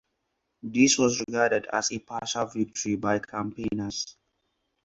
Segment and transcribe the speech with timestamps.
[0.63, 4.17] This was regarded as a partial victory by campaigners.